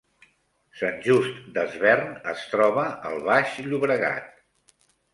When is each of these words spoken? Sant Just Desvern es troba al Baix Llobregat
Sant 0.79 0.97
Just 1.07 1.37
Desvern 1.59 2.11
es 2.33 2.49
troba 2.57 2.89
al 3.13 3.23
Baix 3.31 3.57
Llobregat 3.71 4.79